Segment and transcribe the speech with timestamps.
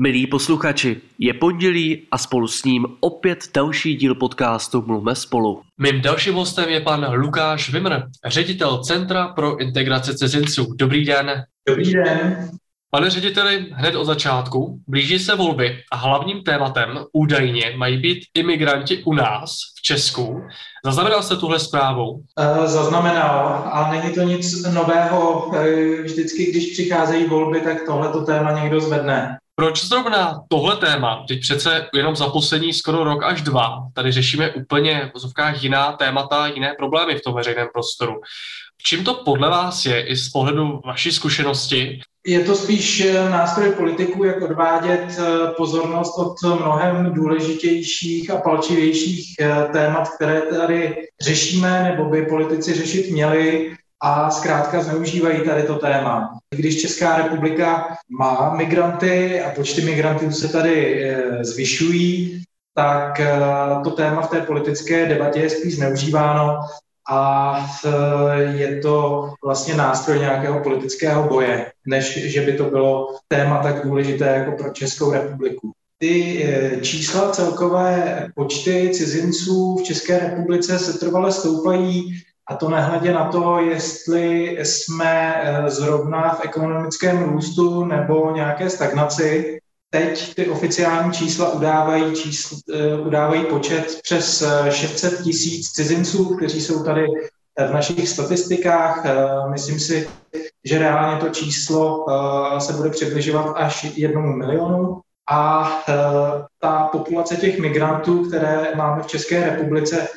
[0.00, 5.62] Milí posluchači, je pondělí a spolu s ním opět další díl podcastu Mluvme spolu.
[5.78, 7.92] Mým dalším hostem je pan Lukáš Vimr,
[8.26, 10.74] ředitel Centra pro integraci cizinců.
[10.78, 11.44] Dobrý den.
[11.68, 12.50] Dobrý den.
[12.90, 19.02] Pane řediteli, hned od začátku blíží se volby a hlavním tématem údajně mají být imigranti
[19.04, 20.42] u nás v Česku.
[20.84, 22.22] Zaznamenal jste tuhle zprávu?
[22.64, 25.50] Zaznamenal a není to nic nového.
[25.56, 29.38] E, vždycky, když přicházejí volby, tak tohleto téma někdo zvedne.
[29.60, 31.24] Proč zrovna tohle téma?
[31.28, 35.92] Teď přece jenom za poslední skoro rok až dva tady řešíme úplně v vozovkách jiná
[35.92, 38.14] témata, jiné problémy v tom veřejném prostoru.
[38.82, 42.00] Čím to podle vás je i z pohledu vaší zkušenosti?
[42.26, 45.22] Je to spíš eh, nástroj politiků, jak odvádět eh,
[45.56, 53.10] pozornost od mnohem důležitějších a palčivějších eh, témat, které tady řešíme nebo by politici řešit
[53.10, 56.38] měli a zkrátka zneužívají tady to téma.
[56.54, 61.06] Když Česká republika má migranty a počty migrantů se tady
[61.40, 62.42] zvyšují,
[62.74, 63.20] tak
[63.84, 66.58] to téma v té politické debatě je spíš zneužíváno
[67.10, 67.56] a
[68.54, 74.24] je to vlastně nástroj nějakého politického boje, než že by to bylo téma tak důležité
[74.24, 75.72] jako pro Českou republiku.
[75.98, 76.46] Ty
[76.82, 83.58] čísla celkové počty cizinců v České republice se trvale stoupají a to nehledě na to,
[83.58, 89.58] jestli jsme e, zrovna v ekonomickém růstu nebo nějaké stagnaci.
[89.90, 92.56] Teď ty oficiální čísla udávají, čísl,
[93.00, 97.06] uh, udávají počet přes 600 eh, tisíc cizinců, kteří jsou tady
[97.58, 99.04] eh, v našich statistikách.
[99.50, 100.08] Myslím si,
[100.64, 102.06] že reálně to číslo
[102.58, 105.00] se bude přibližovat až jednomu milionu.
[105.30, 105.70] A
[106.60, 110.08] ta populace těch migrantů, které máme v České republice,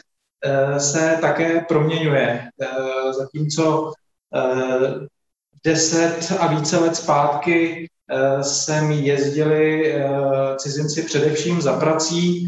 [0.77, 2.49] se také proměňuje.
[3.17, 3.91] Zatímco
[5.63, 10.09] deset a více let zpátky Eh, sem jezdili eh,
[10.57, 12.47] cizinci především za prací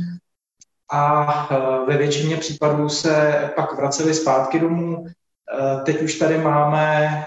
[0.91, 5.05] a eh, ve většině případů se pak vraceli zpátky domů.
[5.85, 7.25] Teď už tady máme,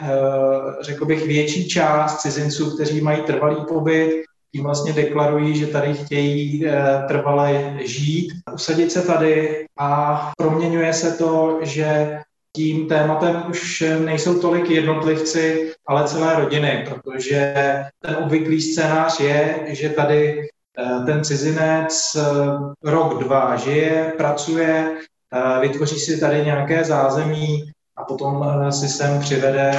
[0.81, 4.25] řekl bych, větší část cizinců, kteří mají trvalý pobyt,
[4.57, 6.65] tím vlastně deklarují, že tady chtějí
[7.09, 12.19] trvale žít, usadit se tady a proměňuje se to, že
[12.57, 17.55] tím tématem už nejsou tolik jednotlivci, ale celé rodiny, protože
[18.01, 24.97] ten obvyklý scénář je, že tady eh, ten cizinec eh, rok, dva žije, pracuje,
[25.33, 29.73] eh, vytvoří si tady nějaké zázemí a potom si sem přivede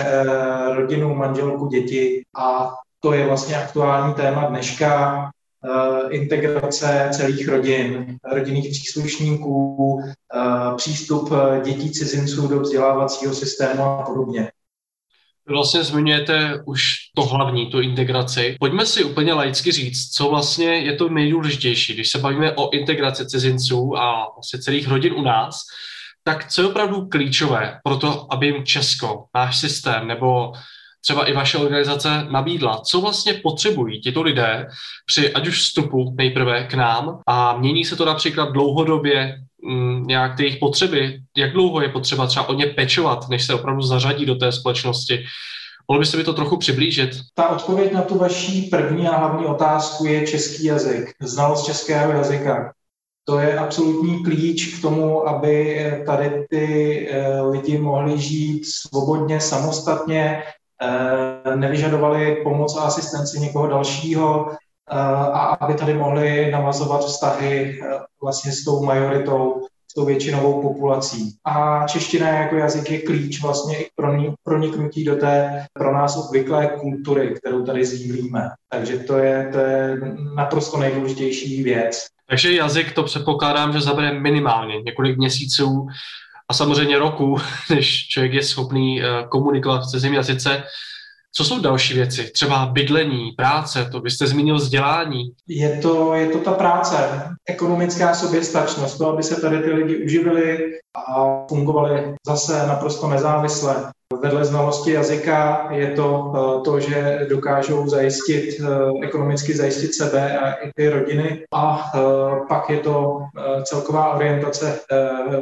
[0.75, 5.23] rodinu, manželku, děti a to je vlastně aktuální téma dneška.
[5.65, 14.03] Eh, integrace celých rodin, rodinných příslušníků, eh, přístup eh, dětí cizinců do vzdělávacího systému a
[14.03, 14.51] podobně.
[15.49, 18.55] Vlastně zmiňujete už to hlavní, tu integraci.
[18.59, 23.27] Pojďme si úplně laicky říct, co vlastně je to nejdůležitější, když se bavíme o integraci
[23.27, 25.59] cizinců a vlastně celých rodin u nás,
[26.23, 30.51] tak co je opravdu klíčové pro to, aby jim Česko, náš systém nebo
[31.01, 32.81] třeba i vaše organizace nabídla.
[32.85, 34.67] Co vlastně potřebují tito lidé
[35.05, 40.37] při ať už vstupu nejprve k nám a mění se to například dlouhodobě mm, nějak
[40.37, 44.25] ty jejich potřeby, jak dlouho je potřeba třeba o ně pečovat, než se opravdu zařadí
[44.25, 45.23] do té společnosti.
[45.87, 47.09] Mohl byste mi to trochu přiblížit?
[47.33, 52.73] Ta odpověď na tu vaší první a hlavní otázku je český jazyk, znalost českého jazyka.
[53.25, 60.43] To je absolutní klíč k tomu, aby tady ty eh, lidi mohli žít svobodně, samostatně,
[61.55, 64.95] nevyžadovali pomoc a asistenci někoho dalšího eh,
[65.33, 69.61] a aby tady mohli navazovat vztahy eh, vlastně s tou majoritou,
[69.91, 71.35] s tou většinovou populací.
[71.45, 76.67] A čeština jako jazyk je klíč vlastně i pro proniknutí do té pro nás obvyklé
[76.67, 78.49] kultury, kterou tady sdílíme.
[78.69, 79.97] Takže to je, to je
[80.35, 82.07] naprosto nejdůležitější věc.
[82.29, 85.87] Takže jazyk to předpokládám, že zabere minimálně několik měsíců
[86.49, 87.37] a samozřejmě roku,
[87.69, 90.63] než člověk je schopný eh, komunikovat v cizím jazyce.
[91.35, 92.31] Co jsou další věci?
[92.31, 95.31] Třeba bydlení, práce, to byste zmínil vzdělání.
[95.47, 96.95] Je to, je to ta práce,
[97.49, 103.91] ekonomická soběstačnost, to, aby se tady ty lidi uživili a fungovali zase naprosto nezávisle.
[104.21, 108.65] Vedle znalosti jazyka je to eh, to, že dokážou zajistit, eh,
[109.03, 111.45] ekonomicky zajistit sebe a i ty rodiny.
[111.53, 111.99] A eh,
[112.47, 113.21] pak je to
[113.63, 114.79] celková orientace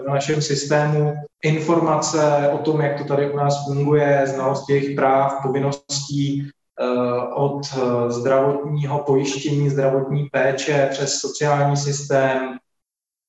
[0.03, 1.13] v našem systému,
[1.43, 6.49] informace o tom, jak to tady u nás funguje, znalost jejich práv, povinností,
[7.35, 7.61] od
[8.07, 12.57] zdravotního pojištění, zdravotní péče přes sociální systém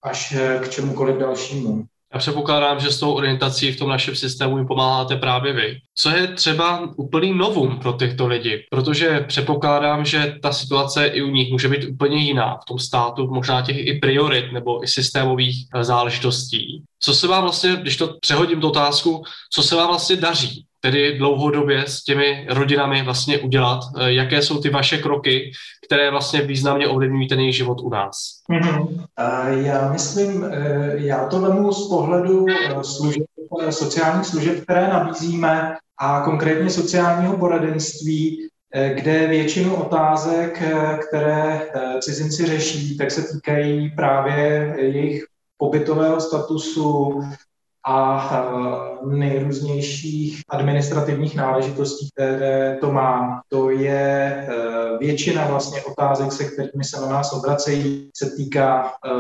[0.02, 1.84] až k čemukoliv dalšímu.
[2.16, 5.78] Já předpokládám, že s tou orientací v tom našem systému jim pomáháte právě vy.
[5.94, 8.66] Co je třeba úplný novum pro těchto lidi?
[8.70, 13.26] Protože předpokládám, že ta situace i u nich může být úplně jiná v tom státu,
[13.26, 16.82] možná těch i priorit nebo i systémových eh, záležitostí.
[17.00, 19.22] Co se vám vlastně, když to přehodím tu otázku,
[19.52, 23.81] co se vám vlastně daří tedy dlouhodobě s těmi rodinami vlastně udělat?
[23.99, 25.52] Eh, jaké jsou ty vaše kroky,
[25.87, 28.17] které vlastně významně ovlivňují ten jejich život u nás?
[28.50, 29.06] Mm-hmm.
[29.49, 33.25] Já myslím, eh, já to vemu z pohledu eh, služeb,
[33.70, 38.49] sociálních služeb, které nabízíme a konkrétně sociálního poradenství,
[38.94, 40.62] kde většinu otázek,
[41.08, 41.61] které
[42.00, 45.25] cizinci řeší, tak se týkají právě jejich
[45.56, 47.20] pobytového statusu,
[47.86, 48.28] a
[49.04, 53.42] nejrůznějších administrativních náležitostí, které to má.
[53.48, 54.46] To je e,
[54.98, 59.10] většina vlastně otázek, se kterými se na nás obracejí, se týká e,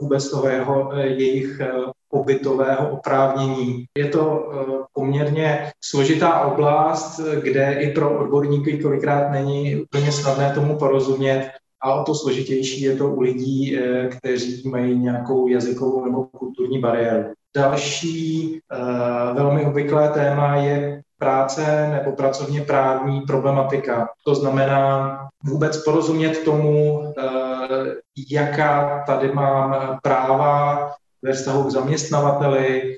[0.00, 1.60] vůbec toho jeho, jejich
[2.08, 3.84] pobytového oprávnění.
[3.98, 4.48] Je to
[4.92, 11.50] poměrně složitá oblast, kde i pro odborníky kolikrát není úplně snadné tomu porozumět,
[11.82, 13.78] a o to složitější je to u lidí,
[14.18, 17.32] kteří mají nějakou jazykovou nebo kulturní bariéru.
[17.56, 24.08] Další uh, velmi obvyklé téma je práce nebo pracovně právní problematika.
[24.26, 27.12] To znamená vůbec porozumět tomu, uh,
[28.30, 30.78] jaká tady mám práva
[31.22, 32.96] ve vztahu k zaměstnavateli,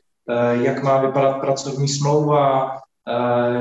[0.53, 2.79] jak má vypadat pracovní smlouva,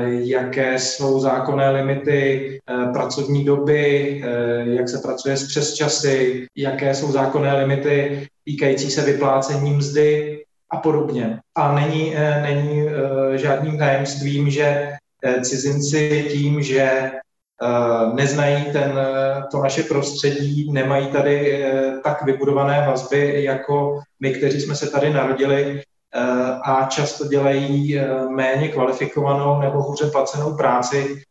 [0.08, 2.58] jaké jsou zákonné limity
[2.92, 4.22] pracovní doby,
[4.64, 10.38] jak se pracuje s přesčasy, jaké jsou zákonné limity týkající se vyplácení mzdy
[10.70, 11.40] a podobně.
[11.54, 14.92] A není, eh, není eh, žádným tajemstvím, že
[15.24, 17.10] eh, cizinci tím, že
[18.14, 18.94] neznají ten,
[19.50, 21.64] to naše prostředí, nemají tady
[22.04, 25.82] tak vybudované vazby jako my, kteří jsme se tady narodili
[26.64, 31.22] a často dělají méně kvalifikovanou nebo hůře placenou práci,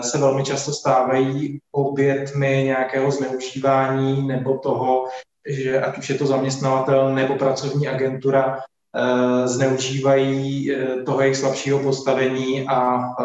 [0.00, 5.08] se velmi často stávají obětmi nějakého zneužívání nebo toho,
[5.48, 8.58] že ať už je to zaměstnavatel nebo pracovní agentura,
[8.96, 13.24] Eh, zneužívají eh, toho jejich slabšího postavení a eh,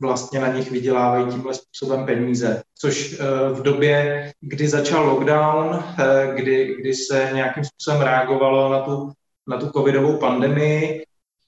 [0.00, 2.62] vlastně na nich vydělávají tímhle způsobem peníze.
[2.78, 3.20] Což
[3.52, 5.84] v době, kdy začal lockdown,
[6.34, 9.12] kdy, kdy se nějakým způsobem reagovalo na tu,
[9.46, 11.06] na tu covidovou pandemii,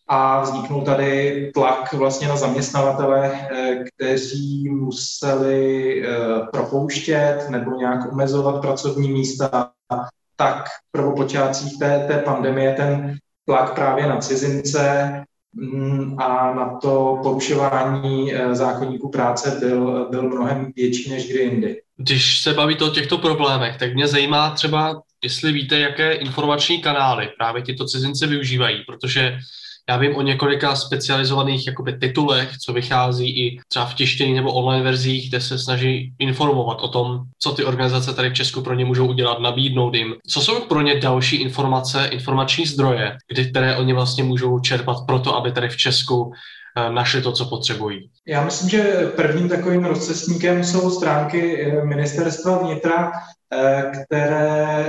[0.08, 3.48] a vzniknul tady tlak vlastně na zaměstnavatele,
[3.94, 6.02] kteří museli
[6.52, 9.70] propouštět nebo nějak omezovat pracovní místa,
[10.36, 15.12] tak v prvopočátcích té, té pandemie ten tlak právě na cizince
[15.52, 21.80] mm, a na to porušování eh, zákonníků práce byl, byl mnohem větší než kdy jindy.
[21.96, 27.28] Když se bavíte o těchto problémech, tak mě zajímá třeba, jestli víte, jaké informační kanály
[27.38, 29.38] právě tyto cizinci využívají, protože
[29.88, 34.84] já vím o několika specializovaných jakoby, titulech, co vychází i třeba v tištění nebo online
[34.84, 38.84] verzích, kde se snaží informovat o tom, co ty organizace tady v Česku pro ně
[38.84, 40.14] můžou udělat, nabídnout jim.
[40.26, 45.18] Co jsou pro ně další informace, informační zdroje, kdy, které oni vlastně můžou čerpat pro
[45.18, 46.32] to, aby tady v Česku
[46.76, 48.10] eh, našli to, co potřebují.
[48.26, 53.12] Já myslím, že prvním takovým rozcestníkem jsou stránky eh, ministerstva vnitra,
[53.92, 54.86] které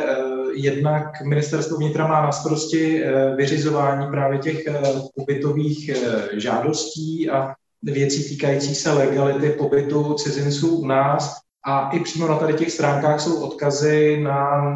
[0.54, 4.82] jednak ministerstvo vnitra má na starosti eh, vyřizování právě těch eh,
[5.16, 7.54] pobytových eh, žádostí a
[7.84, 11.36] věcí týkající se legality pobytu cizinců u nás.
[11.66, 14.74] A i přímo na tady těch stránkách jsou odkazy na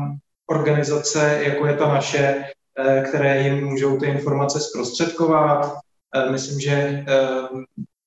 [0.49, 2.43] organizace, jako je ta naše,
[3.09, 5.77] které jim můžou ty informace zprostředkovat.
[6.31, 7.05] Myslím, že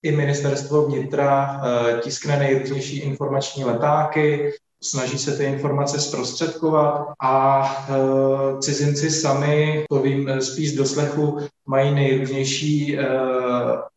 [0.02, 1.60] i ministerstvo vnitra
[2.00, 4.52] tiskne nejrůznější informační letáky,
[4.90, 11.38] snaží se ty informace zprostředkovat a e, cizinci sami, to vím e, spíš z doslechu,
[11.66, 13.04] mají nejrůznější e,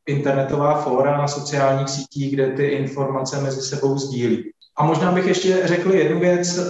[0.07, 4.51] internetová fóra na sociálních sítích, kde ty informace mezi sebou sdílí.
[4.77, 6.63] A možná bych ještě řekl jednu věc, e,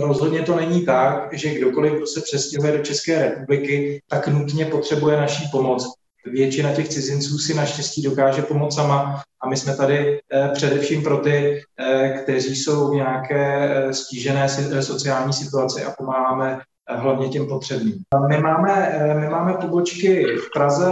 [0.00, 5.16] rozhodně to není tak, že kdokoliv, kdo se přestěhuje do České republiky, tak nutně potřebuje
[5.16, 10.48] naší pomoc většina těch cizinců si naštěstí dokáže pomoct sama a my jsme tady eh,
[10.54, 14.48] především pro ty, eh, kteří jsou v nějaké eh, stížené
[14.80, 17.94] sociální situaci a pomáháme hlavně těm potřebným.
[18.28, 20.90] My máme, my máme pobočky v Praze,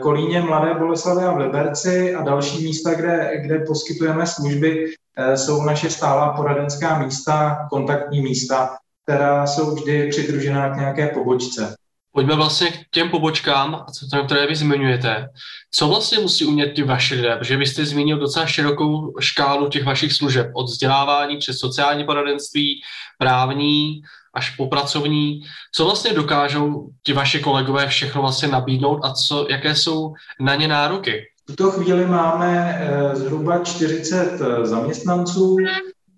[0.00, 4.86] Kolíně, Mladé Boleslavě a v Liberci a další místa, kde, kde poskytujeme služby,
[5.34, 11.74] jsou naše stálá poradenská místa, kontaktní místa, která jsou vždy přidružená k nějaké pobočce.
[12.12, 13.84] Pojďme vlastně k těm pobočkám,
[14.26, 15.28] které vy zmiňujete.
[15.70, 17.36] Co vlastně musí umět ti vaši lidé?
[17.36, 22.80] Protože vy jste zmínil docela širokou škálu těch vašich služeb, od vzdělávání přes sociální poradenství,
[23.18, 24.02] právní,
[24.34, 25.40] až po pracovní.
[25.74, 30.68] Co vlastně dokážou ti vaši kolegové všechno vlastně nabídnout a co, jaké jsou na ně
[30.68, 31.22] nároky?
[31.42, 35.56] V tuto chvíli máme eh, zhruba 40 eh, zaměstnanců.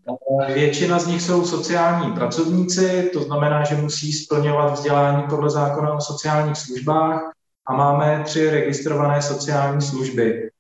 [0.09, 5.93] Eh, většina z nich jsou sociální pracovníci, to znamená, že musí splňovat vzdělání podle zákona
[5.93, 7.33] o sociálních službách
[7.67, 10.51] a máme tři registrované sociální služby.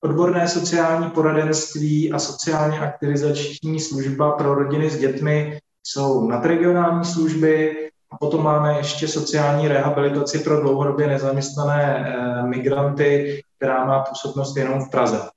[0.00, 7.76] Odborné sociální poradenství a sociálně aktivizační služba pro rodiny s dětmi jsou nadregionální služby
[8.10, 14.84] a potom máme ještě sociální rehabilitaci pro dlouhodobě nezaměstnané eh, migranty, která má působnost jenom
[14.84, 15.28] v Praze.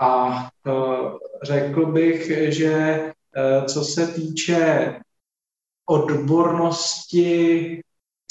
[0.00, 0.28] A
[0.66, 0.70] eh,
[1.42, 4.94] řekl bych, že eh, co se týče
[5.88, 7.80] odbornosti,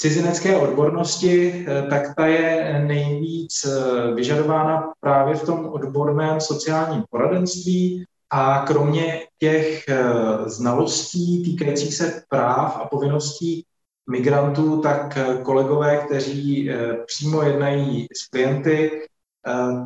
[0.00, 3.66] cizinecké odbornosti, tak ta je nejvíc
[4.14, 10.04] vyžadována právě v tom odborném sociálním poradenství, a kromě těch eh,
[10.46, 13.64] znalostí týkajících se práv a povinností
[14.10, 19.06] migrantů, tak eh, kolegové, kteří eh, přímo jednají s klienty,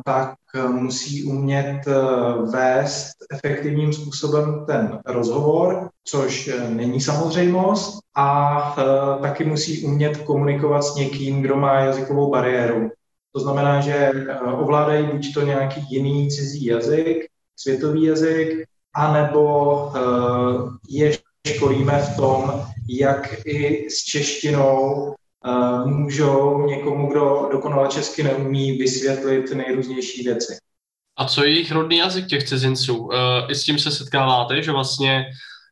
[0.05, 0.33] tak
[0.67, 1.81] musí umět
[2.51, 8.75] vést efektivním způsobem ten rozhovor, což není samozřejmost, a
[9.21, 12.91] taky musí umět komunikovat s někým, kdo má jazykovou bariéru.
[13.31, 14.11] To znamená, že
[14.57, 18.49] ovládají buď to nějaký jiný cizí jazyk, světový jazyk,
[18.95, 19.91] anebo
[20.89, 21.11] je
[21.47, 25.13] školíme v tom, jak i s češtinou
[25.85, 30.55] můžou někomu, kdo dokonale česky neumí, vysvětlit nejrůznější věci.
[31.17, 32.97] A co je jejich rodný jazyk těch cizinců?
[32.97, 33.11] Uh,
[33.49, 35.25] I s tím se setkáváte, že vlastně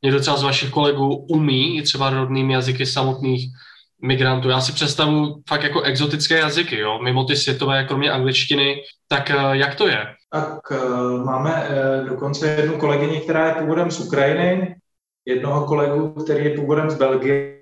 [0.03, 3.47] někdo třeba z vašich kolegů umí i třeba rodnými jazyky samotných
[4.03, 4.49] migrantů.
[4.49, 8.75] Já si představu fakt jako exotické jazyky, jo, mimo ty světové, kromě angličtiny.
[9.07, 10.05] Tak jak to je?
[10.31, 10.59] Tak
[11.25, 11.67] máme
[12.09, 14.75] dokonce jednu kolegyni, která je původem z Ukrajiny,
[15.25, 17.57] jednoho kolegu, který je původem z Belgie,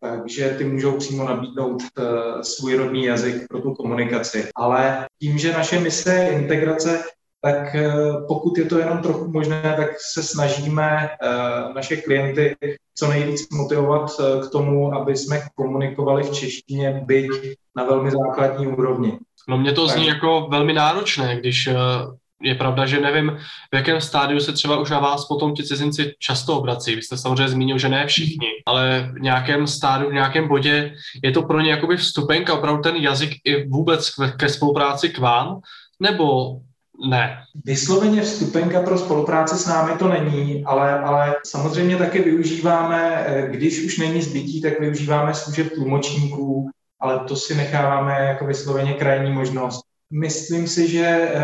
[0.00, 4.48] takže ty můžou přímo nabídnout uh, svůj rodný jazyk pro tu komunikaci.
[4.56, 7.04] Ale tím, že naše mise je integrace,
[7.42, 12.56] tak uh, pokud je to jenom trochu možné, tak se snažíme uh, naše klienty
[12.98, 14.10] co nejvíc motivovat
[14.46, 17.30] k tomu, aby jsme komunikovali v češtině, byť
[17.76, 19.18] na velmi základní úrovni.
[19.48, 21.74] No mě to zní jako velmi náročné, když eh,
[22.42, 23.38] je pravda, že nevím,
[23.72, 26.96] v jakém stádiu se třeba už na vás potom ti cizinci často obrací.
[26.96, 31.32] Vy jste samozřejmě zmínil, že ne všichni, ale v nějakém stádiu, v nějakém bodě je
[31.32, 35.60] to pro ně jakoby vstupenka, opravdu ten jazyk i vůbec ke spolupráci k vám,
[36.00, 36.56] nebo
[37.10, 37.38] ne.
[37.64, 43.84] Vysloveně vstupenka pro spolupráci s námi to není, ale, ale samozřejmě taky využíváme, eh, když
[43.84, 49.86] už není zbytí, tak využíváme služeb tlumočníků, ale to si necháváme jako vysloveně krajní možnost.
[50.10, 51.40] Myslím si, že e,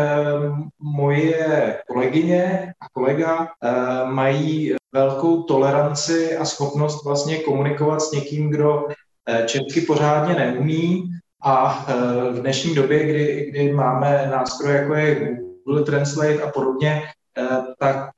[0.79, 3.71] moje kolegyně a kolega e,
[4.05, 8.87] mají velkou toleranci a schopnost vlastně komunikovat s někým, kdo
[9.29, 11.11] e, česky pořádně neumí
[11.43, 11.93] a e,
[12.31, 17.03] v dnešní době, kdy, kdy máme nástroje jako je Google Translate a podobně,
[17.37, 17.47] e,
[17.79, 18.09] tak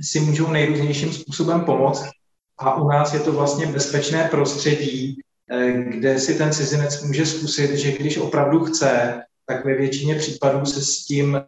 [0.00, 2.04] si můžou nejrůznějším způsobem pomoct.
[2.58, 5.20] A u nás je to vlastně bezpečné prostředí,
[5.52, 10.66] Eh, kde si ten cizinec může zkusit, že když opravdu chce, tak ve většině případů
[10.66, 11.44] se s tím eh,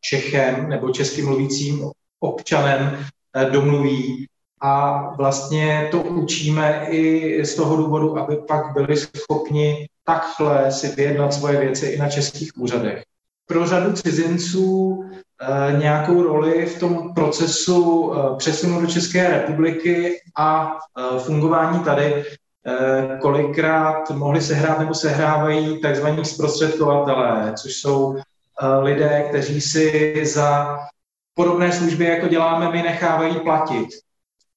[0.00, 3.06] Čechem nebo českým mluvícím občanem
[3.36, 4.26] eh, domluví
[4.60, 11.34] a vlastně to učíme i z toho důvodu, aby pak byli schopni takhle si vyjednat
[11.34, 13.02] svoje věci i na českých úřadech.
[13.46, 15.04] Pro řadu cizinců
[15.78, 20.78] nějakou roli v tom procesu přesunu do České republiky a
[21.18, 22.47] fungování tady Eh,
[23.20, 30.78] kolikrát mohli sehrát nebo sehrávají takzvaní zprostředkovatelé, což jsou eh, lidé, kteří si za
[31.34, 33.88] podobné služby, jako děláme my, nechávají platit.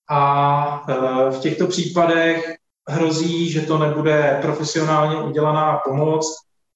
[0.10, 2.56] A eh, v těchto případech
[2.90, 6.26] hrozí, že to nebude profesionálně udělaná pomoc,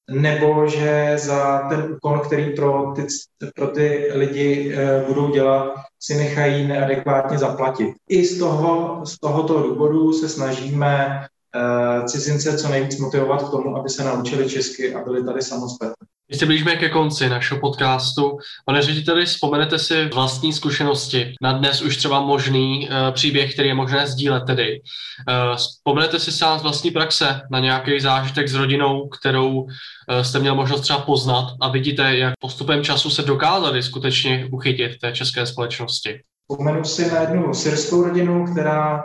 [0.09, 3.07] nebo že za ten úkon, který pro ty,
[3.55, 4.75] pro ty lidi
[5.07, 5.73] budou dělat,
[6.05, 7.95] si nechají neadekvátně zaplatit.
[8.09, 11.19] I z, toho, z tohoto důvodu se snažíme
[11.55, 16.07] uh, cizince co nejvíc motivovat k tomu, aby se naučili česky a byli tady samostatní.
[16.31, 18.37] My se blížíme ke konci našeho podcastu.
[18.65, 23.75] Pane řediteli, vzpomenete si vlastní zkušenosti na dnes už třeba možný uh, příběh, který je
[23.75, 24.81] možné sdílet tedy.
[25.29, 29.67] Uh, vzpomenete si sám z vlastní praxe na nějaký zážitek s rodinou, kterou uh,
[30.21, 35.11] jste měl možnost třeba poznat a vidíte, jak postupem času se dokázali skutečně uchytit té
[35.11, 36.19] české společnosti.
[36.51, 39.03] Vzpomenu si na jednu syrskou rodinu, která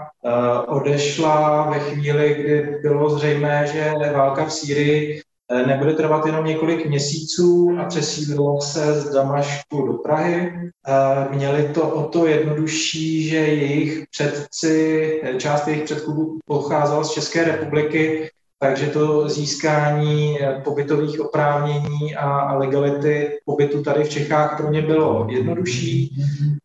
[0.69, 5.23] odešla ve chvíli, kdy bylo zřejmé, že válka v Sýrii
[5.67, 10.53] nebude trvat jenom několik měsíců a přesídlilo se z Damašku do Prahy.
[10.89, 17.45] Eh, měli to o to jednodušší, že jejich předci, část jejich předků pocházela z České
[17.45, 25.27] republiky, takže to získání pobytových oprávnění a legality pobytu tady v Čechách pro ně bylo
[25.31, 26.17] jednodušší.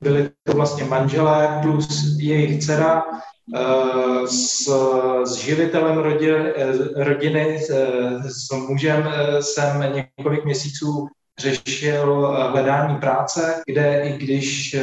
[0.04, 3.35] Byli to vlastně manželé plus jejich dcera, Eh,
[4.26, 4.70] s,
[5.24, 9.10] s živitelem rodin, eh, rodiny, eh, s mužem
[9.40, 11.08] jsem několik měsíců
[11.40, 14.76] řešil hledání práce, kde i když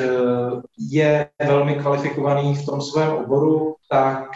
[0.91, 4.29] je velmi kvalifikovaný v tom svém oboru, tak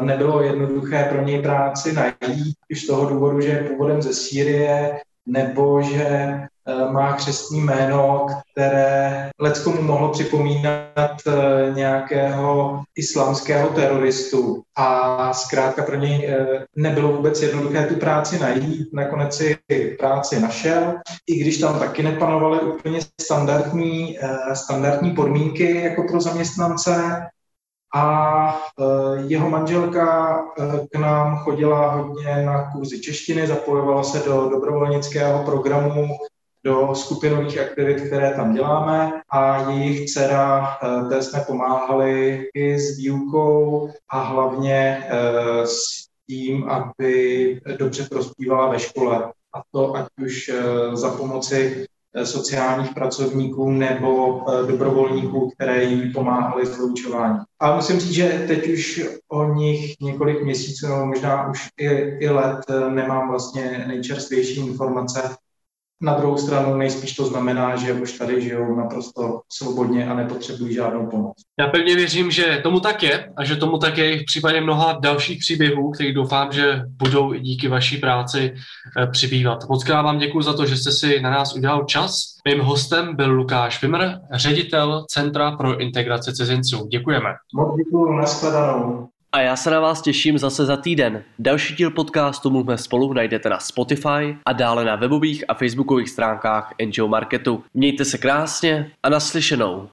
[0.00, 5.00] nebylo jednoduché pro něj práci najít, už z toho důvodu, že je původem ze Sýrie,
[5.26, 6.57] nebo že Eh,
[6.90, 14.62] má křestní jméno, které leckomu mohlo připomínat eh, nějakého islámského teroristu.
[14.76, 18.88] A zkrátka pro něj eh, nebylo vůbec jednoduché tu práci najít.
[18.92, 19.56] Nakonec si
[19.98, 20.94] práci našel,
[21.26, 24.18] i když tam taky nepanovaly úplně standardní,
[24.54, 27.22] standardní podmínky jako pro zaměstnance.
[27.94, 28.60] A
[29.26, 30.38] jeho manželka
[30.92, 36.08] k nám chodila hodně na kurzy češtiny, zapojovala se do dobrovolnického programu
[36.64, 42.96] do skupinových aktivit, které tam děláme a jejich dcera, eh, té jsme pomáhali i s
[42.96, 45.78] výukou a hlavně eh, s
[46.26, 49.32] tím, aby dobře prospívala ve škole.
[49.54, 51.86] A to ať už eh, za pomoci
[52.24, 57.40] sociálních pracovníků nebo dobrovolníků, které jí pomáhali s vyučováním.
[57.60, 61.86] A musím říct, že teď už o nich několik měsíců, nebo možná už i,
[62.20, 65.36] i let, nemám vlastně nejčerstvější informace,
[66.00, 71.06] na druhou stranu nejspíš to znamená, že už tady žijou naprosto svobodně a nepotřebují žádnou
[71.06, 71.36] pomoc.
[71.60, 74.60] Já pevně věřím, že tomu tak je a že tomu tak je i v případě
[74.60, 78.54] mnoha dalších příběhů, kterých doufám, že budou i díky vaší práci
[78.98, 79.68] eh, přibývat.
[79.68, 82.22] Moc krát vám děkuji za to, že jste si na nás udělal čas.
[82.48, 86.86] Mým hostem byl Lukáš Vimr, ředitel Centra pro integraci cizinců.
[86.86, 87.30] Děkujeme.
[87.54, 89.08] Moc děkuji, nashledanou.
[89.32, 91.24] A já se na vás těším zase za týden.
[91.38, 96.74] Další díl podcastu Mluvme spolu najdete na Spotify a dále na webových a facebookových stránkách
[96.86, 97.64] NGO Marketu.
[97.74, 99.86] Mějte se krásně a naslyšenou.